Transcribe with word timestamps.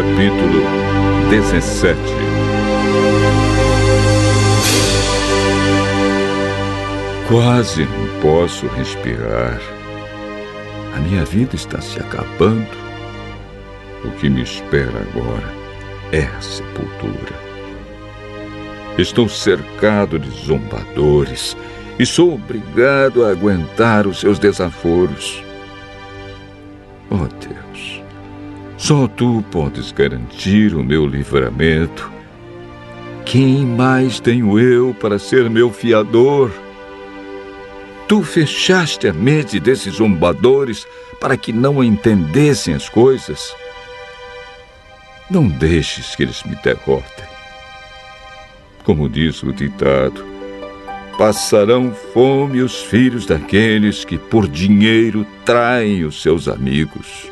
Capítulo 0.00 0.62
17 1.28 1.94
Quase 7.28 7.84
não 7.84 8.22
posso 8.22 8.66
respirar. 8.68 9.60
A 10.96 11.00
minha 11.00 11.22
vida 11.26 11.54
está 11.54 11.82
se 11.82 11.98
acabando. 12.00 12.66
O 14.02 14.10
que 14.12 14.30
me 14.30 14.40
espera 14.40 15.06
agora 15.10 15.52
é 16.12 16.22
a 16.22 16.40
sepultura. 16.40 17.34
Estou 18.96 19.28
cercado 19.28 20.18
de 20.18 20.30
zombadores 20.30 21.54
e 21.98 22.06
sou 22.06 22.36
obrigado 22.36 23.22
a 23.26 23.32
aguentar 23.32 24.06
os 24.06 24.18
seus 24.18 24.38
desaforos. 24.38 25.44
Oh 27.10 27.28
Deus, 27.46 27.99
só 28.80 29.06
tu 29.06 29.44
podes 29.50 29.92
garantir 29.92 30.74
o 30.74 30.82
meu 30.82 31.06
livramento. 31.06 32.10
Quem 33.26 33.66
mais 33.66 34.18
tenho 34.18 34.58
eu 34.58 34.96
para 34.98 35.18
ser 35.18 35.50
meu 35.50 35.70
fiador? 35.70 36.50
Tu 38.08 38.22
fechaste 38.22 39.06
a 39.06 39.12
mente 39.12 39.60
desses 39.60 39.96
zombadores 39.96 40.86
para 41.20 41.36
que 41.36 41.52
não 41.52 41.84
entendessem 41.84 42.72
as 42.72 42.88
coisas. 42.88 43.54
Não 45.30 45.46
deixes 45.46 46.16
que 46.16 46.22
eles 46.22 46.42
me 46.44 46.56
derrotem. 46.56 47.26
Como 48.82 49.10
diz 49.10 49.42
o 49.42 49.52
ditado, 49.52 50.24
passarão 51.18 51.94
fome 52.14 52.62
os 52.62 52.80
filhos 52.80 53.26
daqueles 53.26 54.06
que 54.06 54.16
por 54.16 54.48
dinheiro 54.48 55.26
traem 55.44 56.02
os 56.02 56.22
seus 56.22 56.48
amigos. 56.48 57.30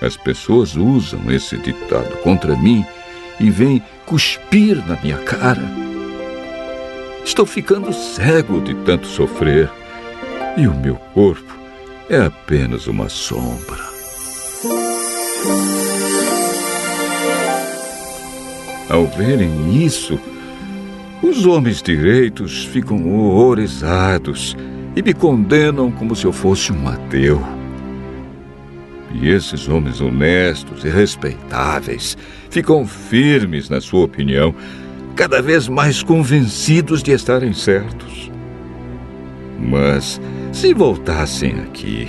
As 0.00 0.16
pessoas 0.16 0.76
usam 0.76 1.30
esse 1.30 1.56
ditado 1.58 2.16
contra 2.22 2.56
mim 2.56 2.84
e 3.38 3.50
vêm 3.50 3.82
cuspir 4.06 4.76
na 4.86 4.96
minha 5.02 5.18
cara. 5.18 5.62
Estou 7.24 7.44
ficando 7.44 7.92
cego 7.92 8.60
de 8.60 8.74
tanto 8.74 9.06
sofrer 9.06 9.70
e 10.56 10.66
o 10.66 10.74
meu 10.74 10.96
corpo 11.14 11.54
é 12.08 12.22
apenas 12.24 12.86
uma 12.86 13.08
sombra. 13.08 13.90
Ao 18.88 19.06
verem 19.06 19.84
isso, 19.84 20.18
os 21.22 21.46
homens 21.46 21.80
direitos 21.80 22.64
ficam 22.64 23.14
horrorizados 23.14 24.56
e 24.96 25.02
me 25.02 25.14
condenam 25.14 25.92
como 25.92 26.16
se 26.16 26.24
eu 26.24 26.32
fosse 26.32 26.72
um 26.72 26.88
ateu. 26.88 27.59
E 29.12 29.28
esses 29.28 29.68
homens 29.68 30.00
honestos 30.00 30.84
e 30.84 30.88
respeitáveis 30.88 32.16
ficam 32.48 32.86
firmes 32.86 33.68
na 33.68 33.80
sua 33.80 34.04
opinião, 34.04 34.54
cada 35.16 35.42
vez 35.42 35.68
mais 35.68 36.02
convencidos 36.02 37.02
de 37.02 37.12
estarem 37.12 37.52
certos. 37.52 38.30
Mas, 39.58 40.20
se 40.52 40.72
voltassem 40.72 41.60
aqui, 41.60 42.08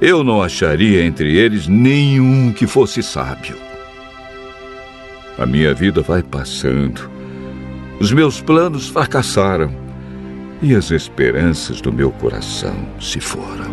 eu 0.00 0.22
não 0.22 0.42
acharia 0.42 1.04
entre 1.04 1.36
eles 1.36 1.66
nenhum 1.66 2.52
que 2.52 2.66
fosse 2.66 3.02
sábio. 3.02 3.56
A 5.38 5.46
minha 5.46 5.72
vida 5.72 6.02
vai 6.02 6.22
passando. 6.22 7.10
Os 7.98 8.12
meus 8.12 8.40
planos 8.40 8.88
fracassaram 8.88 9.72
e 10.60 10.74
as 10.74 10.90
esperanças 10.90 11.80
do 11.80 11.92
meu 11.92 12.10
coração 12.10 12.76
se 13.00 13.18
foram. 13.18 13.72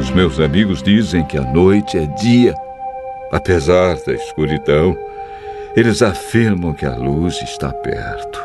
Os 0.00 0.10
meus 0.10 0.40
amigos 0.40 0.82
dizem 0.82 1.24
que 1.24 1.38
a 1.38 1.42
noite 1.52 1.96
é 1.96 2.06
dia. 2.06 2.54
Apesar 3.30 3.96
da 4.06 4.12
escuridão, 4.12 4.96
eles 5.76 6.02
afirmam 6.02 6.74
que 6.74 6.84
a 6.84 6.96
luz 6.96 7.40
está 7.42 7.72
perto. 7.72 8.40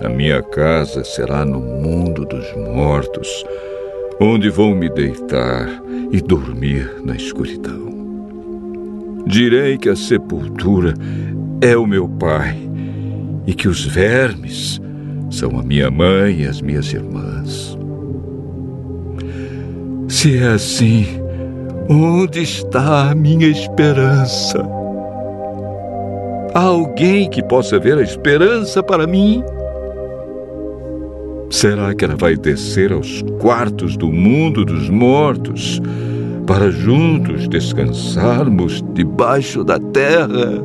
A 0.00 0.08
minha 0.08 0.42
casa 0.42 1.02
será 1.02 1.44
no 1.44 1.58
mundo 1.58 2.24
dos 2.24 2.46
mortos, 2.54 3.44
onde 4.20 4.48
vou 4.48 4.74
me 4.74 4.88
deitar 4.88 5.68
e 6.12 6.20
dormir 6.20 7.00
na 7.04 7.16
escuridão. 7.16 7.88
Direi 9.26 9.76
que 9.76 9.88
a 9.88 9.96
sepultura 9.96 10.94
é 11.60 11.76
o 11.76 11.86
meu 11.86 12.08
pai 12.08 12.56
e 13.46 13.52
que 13.52 13.66
os 13.66 13.84
vermes 13.84 14.80
são 15.30 15.58
a 15.58 15.62
minha 15.62 15.90
mãe 15.90 16.42
e 16.42 16.46
as 16.46 16.60
minhas 16.60 16.92
irmãs. 16.92 17.76
Se 20.08 20.38
é 20.38 20.48
assim, 20.48 21.06
onde 21.88 22.42
está 22.42 23.10
a 23.10 23.14
minha 23.14 23.46
esperança? 23.46 24.58
Há 26.54 26.60
alguém 26.60 27.28
que 27.28 27.42
possa 27.42 27.78
ver 27.78 27.98
a 27.98 28.02
esperança 28.02 28.82
para 28.82 29.06
mim? 29.06 29.42
Será 31.50 31.94
que 31.94 32.04
ela 32.04 32.16
vai 32.16 32.36
descer 32.36 32.92
aos 32.92 33.22
quartos 33.38 33.96
do 33.96 34.10
mundo 34.10 34.64
dos 34.64 34.88
mortos? 34.88 35.80
para 36.48 36.70
juntos 36.70 37.46
descansarmos 37.46 38.82
debaixo 38.94 39.62
da 39.62 39.78
terra. 39.78 40.64